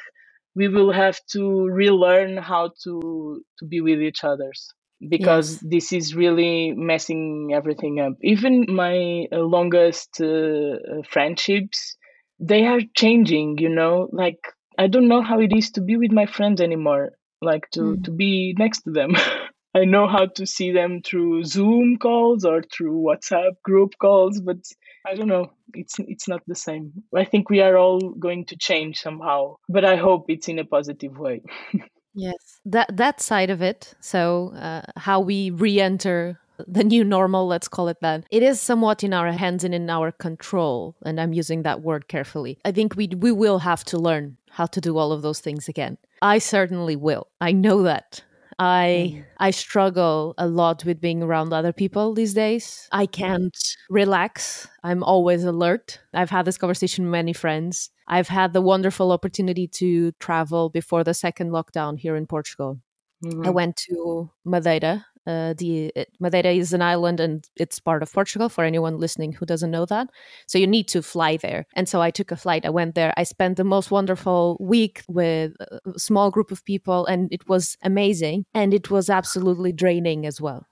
[0.57, 4.75] we will have to relearn how to to be with each others
[5.09, 5.61] because yes.
[5.63, 8.15] this is really messing everything up.
[8.23, 11.97] Even my uh, longest uh, uh friendships
[12.41, 14.09] they are changing you know?
[14.13, 14.41] Like
[14.79, 18.05] i don't know how it is to be with my friends anymore like to mm.
[18.05, 19.15] to be next to them.
[19.75, 24.59] I know how to see them through zoom calls or through whatsapp group calls but
[25.07, 25.53] i don't know.
[25.75, 26.93] It's it's not the same.
[27.17, 30.65] I think we are all going to change somehow but i hope it's in a
[30.65, 31.43] positive way
[32.21, 37.69] yes that that side of it so uh, how we re-enter the new normal, let's
[37.69, 40.97] call it that, it is somewhat in our hands and in our control.
[41.05, 42.59] And I'm using that word carefully.
[42.65, 45.69] I think we we will have to learn how to do all of those things
[45.69, 45.99] again.
[46.23, 47.29] I certainly will.
[47.41, 48.23] I know that.
[48.59, 49.25] I mm.
[49.39, 52.89] I struggle a lot with being around other people these days.
[52.93, 53.57] I can't
[53.89, 54.69] relax.
[54.85, 55.99] I'm always alert.
[56.13, 57.91] I've had this conversation with many friends.
[58.11, 62.81] I've had the wonderful opportunity to travel before the second lockdown here in Portugal.
[63.25, 63.47] Mm-hmm.
[63.47, 68.13] I went to Madeira uh, the it, Madeira is an island and it's part of
[68.13, 68.49] Portugal.
[68.49, 70.09] For anyone listening who doesn't know that,
[70.47, 71.67] so you need to fly there.
[71.75, 72.65] And so I took a flight.
[72.65, 73.13] I went there.
[73.17, 77.77] I spent the most wonderful week with a small group of people, and it was
[77.83, 78.45] amazing.
[78.55, 80.67] And it was absolutely draining as well.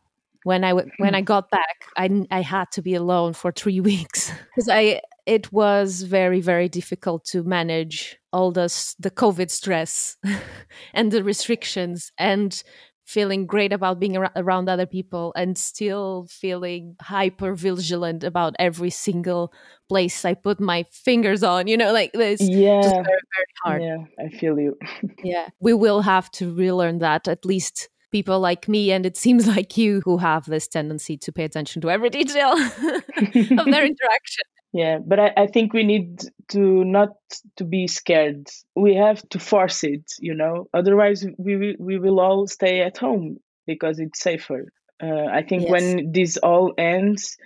[0.45, 3.81] When I w- when I got back, I I had to be alone for three
[3.91, 10.17] weeks because I it was very very difficult to manage all this the covid stress
[10.95, 12.63] and the restrictions and
[13.09, 18.91] feeling great about being ar- around other people and still feeling hyper vigilant about every
[18.91, 19.51] single
[19.89, 22.43] place I put my fingers on, you know, like this.
[22.43, 22.83] Yeah.
[22.83, 23.83] Just very, very hard.
[23.83, 24.77] Yeah, I feel you.
[25.25, 25.49] yeah.
[25.59, 29.79] We will have to relearn that, at least people like me, and it seems like
[29.79, 34.45] you, who have this tendency to pay attention to every detail of their interaction.
[34.79, 36.23] Yeah but I, I think we need
[36.55, 37.11] to not
[37.57, 42.21] to be scared we have to force it you know otherwise we will, we will
[42.21, 44.63] all stay at home because it's safer
[45.03, 45.71] uh, i think yes.
[45.71, 47.37] when this all ends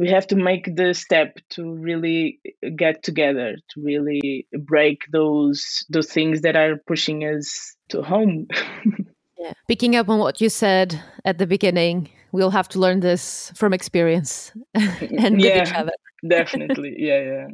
[0.00, 2.40] we have to make the step to really
[2.74, 8.48] get together to really break those those things that are pushing us to home
[9.38, 9.52] yeah.
[9.68, 13.72] picking up on what you said at the beginning we'll have to learn this from
[13.72, 15.92] experience and yeah, each other.
[16.26, 16.94] definitely.
[16.98, 17.46] Yeah, yeah.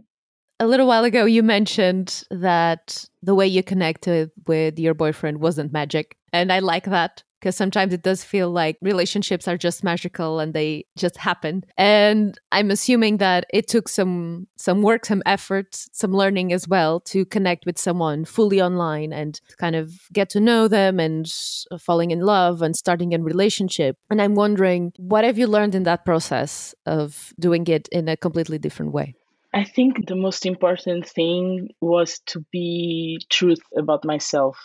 [0.59, 5.71] A little while ago, you mentioned that the way you connected with your boyfriend wasn't
[5.73, 6.17] magic.
[6.33, 10.53] And I like that because sometimes it does feel like relationships are just magical and
[10.53, 11.65] they just happen.
[11.79, 16.99] And i'm assuming that it took some some work some effort some learning as well
[17.13, 21.33] to connect with someone fully online and kind of get to know them and
[21.71, 23.97] uh, falling in love and starting a relationship.
[24.11, 28.17] And i'm wondering what have you learned in that process of doing it in a
[28.17, 29.15] completely different way?
[29.55, 34.57] I think the most important thing was to be truth about myself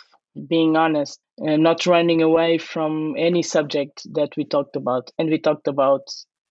[0.48, 5.10] being honest and not running away from any subject that we talked about.
[5.18, 6.02] And we talked about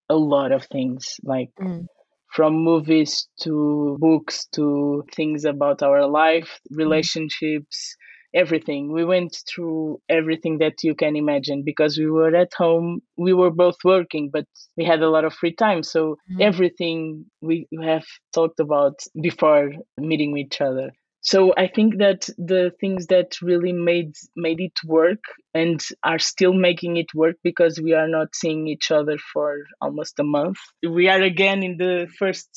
[0.10, 1.86] a lot of things like mm.
[2.34, 6.78] from movies to books to things about our life, mm.
[6.78, 7.96] relationships,
[8.34, 8.94] everything.
[8.94, 13.02] We went through everything that you can imagine because we were at home.
[13.18, 14.46] We were both working, but
[14.78, 15.84] we had a lot of free time.
[15.84, 16.42] So mm.
[16.42, 20.92] everything we have talked about before meeting each other
[21.22, 26.54] so i think that the things that really made made it work and are still
[26.54, 30.58] making it work because we are not seeing each other for almost a month.
[30.88, 32.50] We are again in the first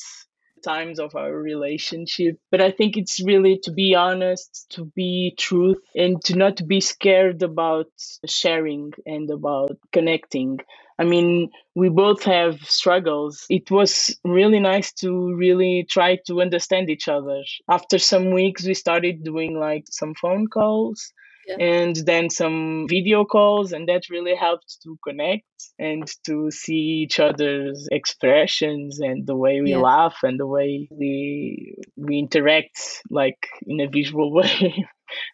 [0.63, 5.77] times of our relationship but i think it's really to be honest to be truth
[5.93, 7.85] and to not be scared about
[8.25, 10.57] sharing and about connecting
[10.97, 13.45] I mean, we both have struggles.
[13.49, 17.41] It was really nice to really try to understand each other.
[17.69, 21.11] After some weeks, we started doing like some phone calls.
[21.47, 21.57] Yeah.
[21.59, 25.45] and then some video calls and that really helped to connect
[25.77, 29.77] and to see each other's expressions and the way we yeah.
[29.77, 32.79] laugh and the way we we interact
[33.11, 34.87] like in a visual way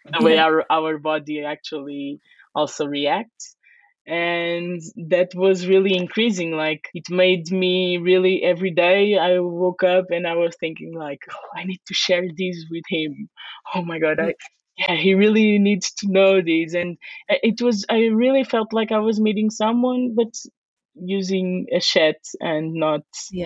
[0.03, 0.25] the yeah.
[0.25, 2.19] way our our body actually
[2.53, 3.55] also reacts
[4.11, 10.05] and that was really increasing like it made me really every day i woke up
[10.09, 13.29] and i was thinking like oh, i need to share this with him
[13.73, 14.33] oh my god i
[14.77, 16.97] yeah he really needs to know this and
[17.29, 20.33] uh, it was i really felt like i was meeting someone but
[20.95, 23.45] using a chat and not yeah.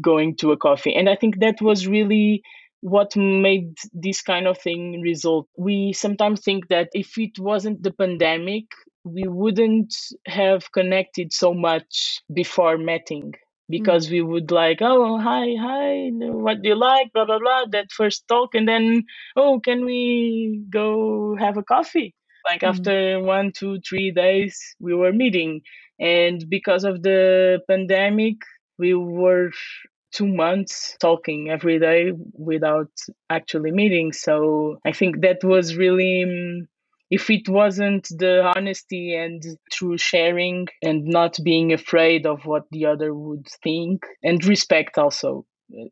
[0.00, 2.40] going to a coffee and i think that was really
[2.84, 5.48] what made this kind of thing result.
[5.56, 8.66] We sometimes think that if it wasn't the pandemic,
[9.04, 9.94] we wouldn't
[10.26, 13.34] have connected so much before meeting
[13.68, 14.12] because mm.
[14.12, 18.26] we would like oh hi hi what do you like blah blah blah that first
[18.28, 19.04] talk and then
[19.36, 22.14] oh can we go have a coffee
[22.48, 22.68] like mm.
[22.68, 25.60] after one two three days we were meeting
[25.98, 28.36] and because of the pandemic
[28.78, 29.50] we were
[30.12, 32.90] two months talking every day without
[33.30, 36.66] actually meeting so i think that was really mm,
[37.10, 42.86] if it wasn't the honesty and true sharing and not being afraid of what the
[42.86, 45.44] other would think and respect also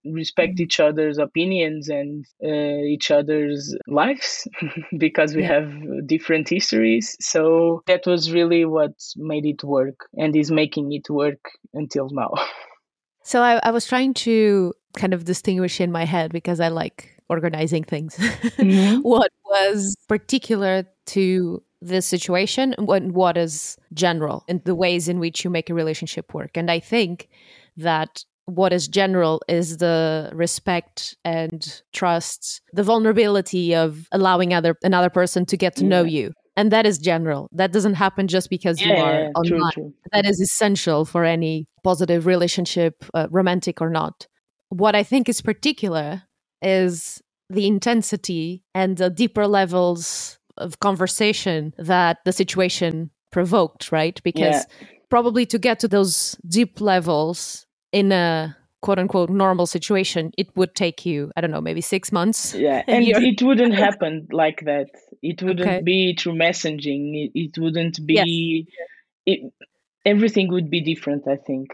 [0.05, 0.65] respect mm-hmm.
[0.65, 4.47] each other's opinions and uh, each other's lives
[4.99, 5.61] because we yeah.
[5.61, 11.09] have different histories so that was really what made it work and is making it
[11.09, 11.41] work
[11.73, 12.31] until now
[13.23, 17.13] so I, I was trying to kind of distinguish in my head because i like
[17.33, 18.19] organizing things.
[18.63, 19.01] Mm-hmm.
[19.01, 25.45] what was particular to this situation and what is general in the ways in which
[25.45, 26.57] you make a relationship work.
[26.57, 27.29] And I think
[27.77, 35.11] that what is general is the respect and trust, the vulnerability of allowing other another
[35.11, 35.89] person to get to yeah.
[35.89, 36.33] know you.
[36.57, 37.49] And that is general.
[37.53, 39.73] That doesn't happen just because yeah, you are yeah, online.
[39.73, 39.95] True, true.
[40.13, 44.27] That is essential for any positive relationship, uh, romantic or not.
[44.69, 46.25] What I think is particular
[46.61, 54.21] is the intensity and the deeper levels of conversation that the situation provoked, right?
[54.23, 54.87] Because yeah.
[55.09, 60.75] probably to get to those deep levels in a quote unquote normal situation, it would
[60.75, 62.55] take you, I don't know, maybe six months.
[62.55, 64.89] Yeah, and it wouldn't happen like that.
[65.23, 65.83] It wouldn't okay.
[65.83, 67.27] be through messaging.
[67.27, 68.67] It, it wouldn't be.
[68.67, 68.77] Yes.
[69.25, 69.53] It,
[70.05, 71.69] everything would be different, I think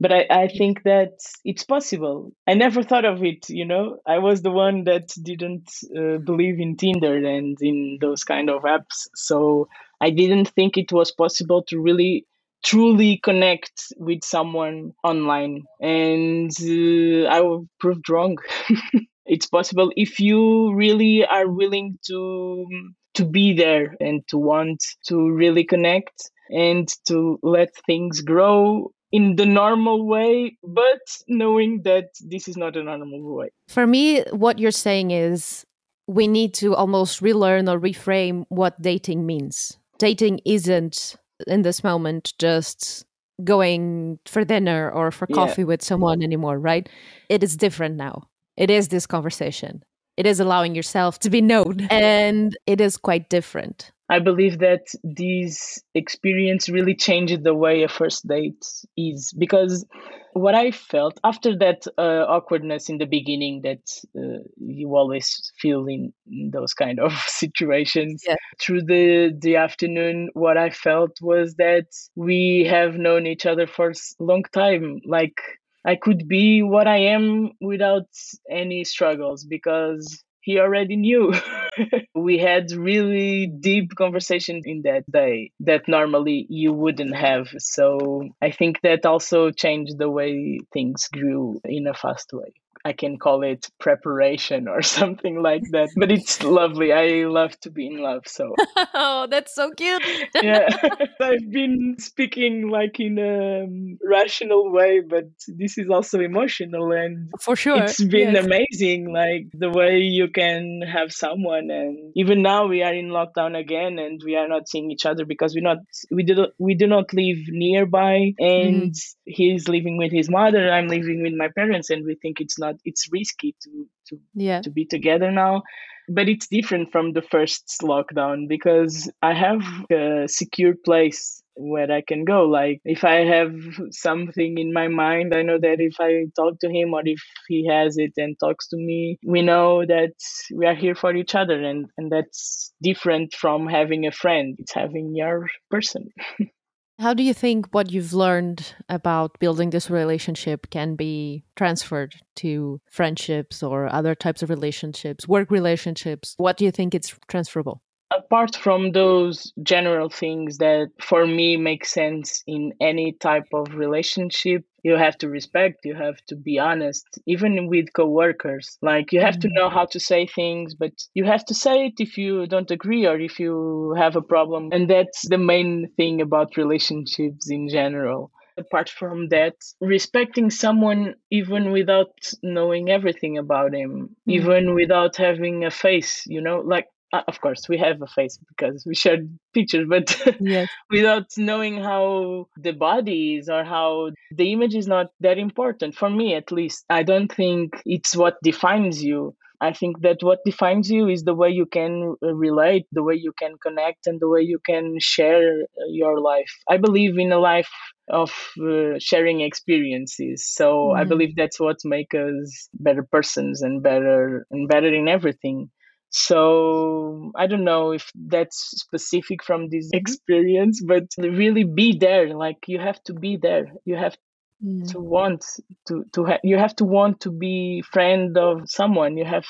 [0.00, 2.32] but I, I think that it's possible.
[2.46, 3.98] I never thought of it, you know.
[4.06, 8.62] I was the one that didn't uh, believe in Tinder and in those kind of
[8.62, 9.08] apps.
[9.14, 9.68] So
[10.00, 12.26] I didn't think it was possible to really
[12.64, 18.36] truly connect with someone online and uh, i was proved wrong
[19.24, 22.66] it's possible if you really are willing to
[23.14, 29.36] to be there and to want to really connect and to let things grow in
[29.36, 33.50] the normal way, but knowing that this is not a normal way.
[33.68, 35.64] For me, what you're saying is
[36.06, 39.78] we need to almost relearn or reframe what dating means.
[39.98, 43.04] Dating isn't in this moment just
[43.44, 45.66] going for dinner or for coffee yeah.
[45.66, 46.88] with someone anymore, right?
[47.28, 48.28] It is different now.
[48.56, 49.82] It is this conversation.
[50.16, 53.90] It is allowing yourself to be known, and it is quite different.
[54.10, 59.86] I believe that this experience really changed the way a first date is because
[60.32, 63.84] what I felt after that uh, awkwardness in the beginning that
[64.18, 68.34] uh, you always feel in those kind of situations yeah.
[68.60, 71.86] through the the afternoon what I felt was that
[72.16, 75.40] we have known each other for a long time like
[75.84, 78.08] I could be what I am without
[78.50, 81.32] any struggles because he already knew.
[82.14, 87.48] we had really deep conversation in that day that normally you wouldn't have.
[87.58, 92.52] So I think that also changed the way things grew in a fast way.
[92.84, 95.90] I can call it preparation or something like that.
[95.96, 96.92] But it's lovely.
[96.92, 98.22] I love to be in love.
[98.26, 98.54] So
[98.94, 100.02] oh, that's so cute.
[100.42, 100.68] yeah,
[101.20, 103.66] I've been speaking like in a
[104.08, 108.44] rational way, but this is also emotional, and for sure, it's been yes.
[108.44, 109.12] amazing.
[109.12, 113.98] Like the way you can have someone, and even now we are in lockdown again,
[113.98, 115.78] and we are not seeing each other because we not
[116.10, 119.14] we do we do not live nearby, and mm.
[119.26, 120.70] he's living with his mother.
[120.70, 124.18] I'm living with my parents, and we think it's not not it's risky to to
[124.34, 124.60] yeah.
[124.62, 125.62] to be together now.
[126.08, 129.62] But it's different from the first lockdown because i have
[129.92, 132.44] a secure place where i can go.
[132.44, 133.52] Like if i have
[133.90, 137.66] something in my mind i know that if i talk to him or if he
[137.66, 140.14] has it and talks to me we know that
[140.54, 144.56] we are here for each other and and that's different from having a friend.
[144.58, 146.10] It's having your person
[147.00, 152.78] How do you think what you've learned about building this relationship can be transferred to
[152.90, 156.34] friendships or other types of relationships, work relationships?
[156.36, 157.80] What do you think it's transferable?
[158.10, 164.64] Apart from those general things that for me make sense in any type of relationship
[164.82, 168.78] you have to respect you have to be honest even with coworkers.
[168.82, 171.94] Like you have to know how to say things but you have to say it
[171.98, 174.70] if you don't agree or if you have a problem.
[174.72, 178.32] And that's the main thing about relationships in general.
[178.58, 184.30] Apart from that respecting someone even without knowing everything about him mm-hmm.
[184.30, 188.38] even without having a face you know like uh, of course we have a face
[188.48, 190.68] because we shared pictures but yes.
[190.90, 195.94] without knowing how the body is or how the image is not that important.
[195.94, 199.34] For me at least i don't think it's what defines you.
[199.62, 203.14] I think that what defines you is the way you can uh, relate the way
[203.14, 206.50] you can connect and the way you can share uh, your life.
[206.70, 207.68] I believe in a life
[208.08, 210.46] of uh, sharing experiences.
[210.46, 211.00] So mm-hmm.
[211.00, 215.70] i believe that's what makes us better persons and better and better in everything
[216.10, 219.98] so I don't know if that's specific from this mm-hmm.
[219.98, 222.34] experience, but really be there.
[222.36, 223.72] Like you have to be there.
[223.84, 224.16] You have
[224.64, 224.90] mm.
[224.90, 225.44] to want
[225.86, 229.16] to to ha- you have to want to be friend of someone.
[229.16, 229.46] You have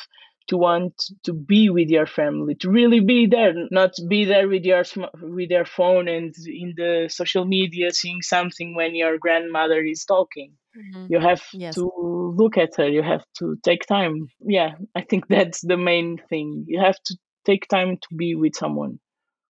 [0.49, 4.65] to want to be with your family to really be there not be there with
[4.65, 4.83] your
[5.23, 10.53] with your phone and in the social media seeing something when your grandmother is talking
[10.77, 11.07] mm-hmm.
[11.09, 11.75] you have yes.
[11.75, 11.91] to
[12.37, 16.64] look at her you have to take time yeah i think that's the main thing
[16.66, 18.99] you have to take time to be with someone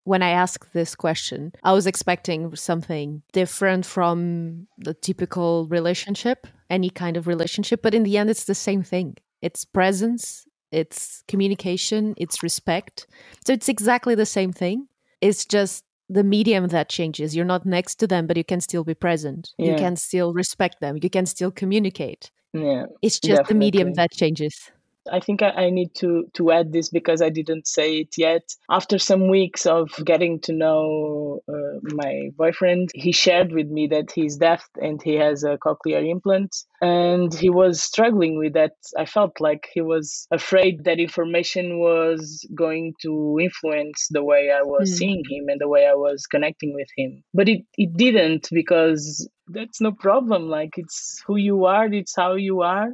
[0.07, 6.91] when I asked this question, I was expecting something different from the typical relationship, any
[6.91, 9.17] kind of relationship, but in the end, it's the same thing.
[9.43, 13.09] It's presence, it's communication, it's respect.
[13.45, 14.87] So it's exactly the same thing.
[15.21, 17.35] It's just the medium that changes.
[17.35, 19.53] You're not next to them, but you can still be present.
[19.59, 19.73] Yeah.
[19.73, 20.99] You can still respect them.
[21.03, 22.31] You can still communicate.
[22.53, 22.85] Yeah.
[23.03, 23.55] It's just definitely.
[23.55, 24.71] the medium that changes.
[25.11, 28.43] I think I, I, need to to add this because I didn't say it yet.
[28.71, 34.13] After some weeks of getting to know uh, my boyfriend, he shared with me that
[34.13, 38.73] he's deaf and he has a cochlear implant, and he was struggling with that.
[38.97, 44.63] I felt like he was afraid that information was going to influence the way I
[44.63, 44.95] was mm.
[44.95, 47.23] seeing him and the way I was connecting with him.
[47.35, 50.49] But it it didn't because that's no problem.
[50.49, 52.93] Like it's who you are, it's how you are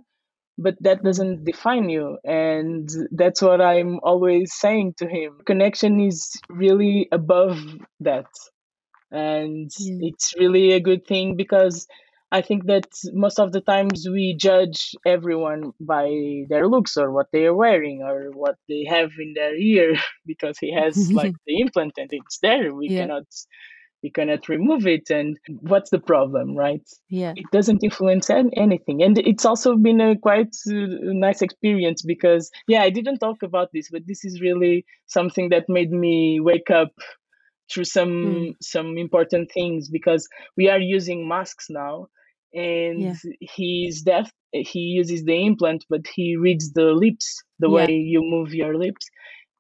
[0.59, 6.33] but that doesn't define you and that's what i'm always saying to him connection is
[6.49, 7.59] really above
[8.01, 8.27] that
[9.11, 11.87] and it's really a good thing because
[12.33, 17.27] I think that most of the times we judge everyone by their looks or what
[17.33, 19.95] they are wearing or what they have in their ear
[20.27, 22.75] because he has like the implant and it's there.
[22.75, 22.97] We Yeah.
[22.97, 23.25] cannot
[24.03, 26.83] we cannot remove it and what's the problem, right?
[27.09, 27.35] Yeah.
[27.37, 29.03] It doesn't influence anything.
[29.03, 33.69] And it's also been a quite uh, nice experience because yeah, I didn't talk about
[33.73, 36.93] this, but this is really something that made me wake up
[37.73, 38.53] through some Mm.
[38.61, 42.09] some important things because we are using masks now
[42.55, 43.15] and Yeah.
[43.41, 47.75] he's deaf he uses the implant but he reads the lips the Yeah.
[47.77, 49.09] way you move your lips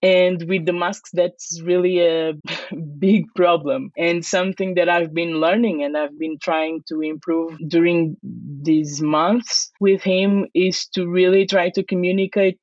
[0.03, 2.33] and with the masks that's really a
[2.99, 3.93] big problem.
[3.97, 9.71] And something that i've been learning and i've been trying to improve during these months
[9.81, 12.61] with him is to really try to communicate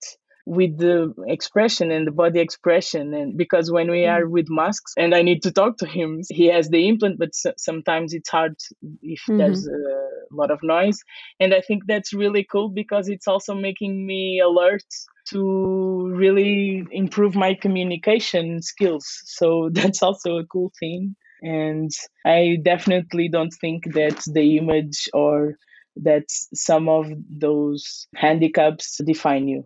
[0.50, 3.14] with the expression and the body expression.
[3.14, 4.32] And because when we are mm.
[4.32, 7.54] with masks and i need to talk to him he has the implant but s-
[7.58, 8.56] sometimes it's hard
[9.04, 10.34] if there's mm-hmm.
[10.34, 11.00] a lot of noise.
[11.40, 14.90] And i think that's really cool because it's also making me alert
[15.30, 21.91] to really improve my communication skills so that's also a cool thing and
[22.26, 25.55] i definitely don't think that the image or
[25.95, 29.63] that some of those handicaps define you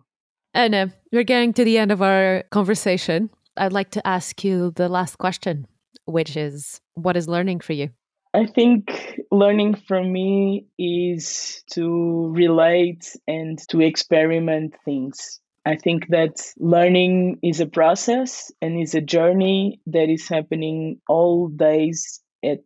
[0.54, 3.28] Anna, we're getting to the end of our conversation.
[3.56, 5.66] I'd like to ask you the last question,
[6.04, 7.90] which is what is learning for you?
[8.32, 15.40] I think learning from me is to relate and to experiment things.
[15.64, 21.48] I think that learning is a process and is a journey that is happening all
[21.48, 22.64] days at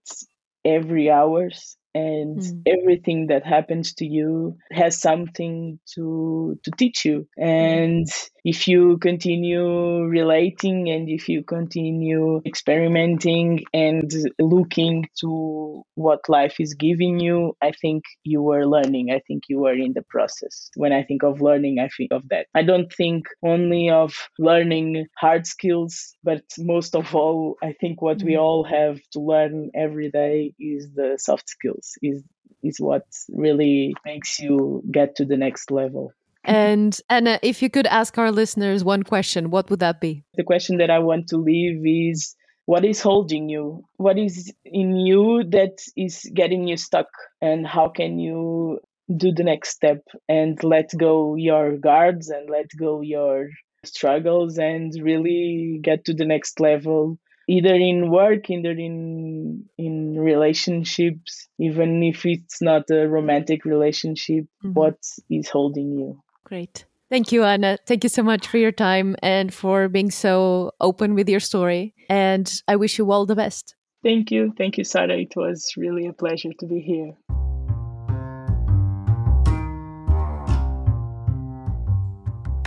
[0.64, 1.76] every hours.
[1.94, 2.62] And Mm.
[2.66, 7.26] everything that happens to you has something to to teach you.
[7.36, 8.07] And
[8.53, 16.72] if you continue relating and if you continue experimenting and looking to what life is
[16.74, 19.07] giving you i think you are learning.
[19.11, 20.70] I think you are in the process.
[20.82, 22.46] When i think of learning i think of that.
[22.55, 25.92] I don't think only of learning hard skills
[26.24, 28.40] but most of all i think what we Mm.
[28.44, 30.36] all have to learn every day
[30.72, 32.18] is the soft skills is
[32.62, 33.05] is what
[33.44, 36.12] really makes you get to the next level
[36.49, 40.24] And Anna, if you could ask our listeners one question, what would that be?
[40.34, 42.34] the question that I want to leave is
[42.66, 43.84] what is holding you?
[43.96, 47.09] What is in you that is getting you stuck?
[47.42, 48.80] And how can you
[49.16, 53.49] do the next step and let go your guards and let go your
[53.84, 57.18] struggles and really get to the next level?
[57.49, 64.74] Either in work, either in in relationships, even if it's not a romantic relationship, Mhm.
[64.74, 64.99] what
[65.30, 66.20] is holding you?
[66.49, 66.86] Great.
[67.11, 67.76] Thank you, Anna.
[67.86, 71.94] Thank you so much for your time and for being so open with your story.
[72.09, 73.74] And I wish you all the best.
[74.03, 74.55] Thank you.
[74.57, 75.18] Thank you, Sarah.
[75.18, 77.12] It was really a pleasure to be here.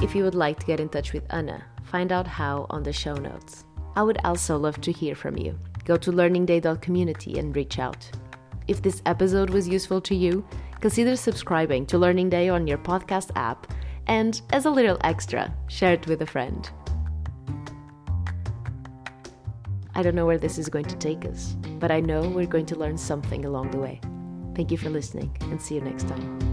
[0.03, 2.93] If you would like to get in touch with Anna, find out how on the
[2.93, 3.65] show notes.
[3.95, 5.57] I would also love to hear from you.
[5.86, 8.09] Go to learningday.community and reach out.
[8.67, 10.45] If this episode was useful to you,
[10.82, 13.71] consider subscribing to Learning Day on your podcast app
[14.07, 16.69] and, as a little extra, share it with a friend.
[19.93, 22.65] I don't know where this is going to take us, but I know we're going
[22.67, 24.01] to learn something along the way.
[24.55, 26.51] Thank you for listening and see you next time.